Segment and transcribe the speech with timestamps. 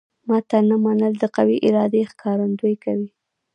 [0.27, 3.09] ماته نه منل د قوي ارادې ښکارندوی کوي